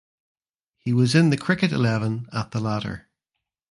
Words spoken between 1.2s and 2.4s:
the cricket eleven